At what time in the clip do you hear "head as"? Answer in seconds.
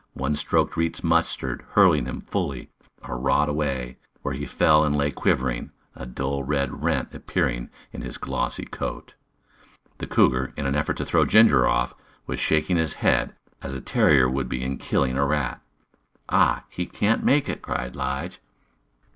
13.05-13.75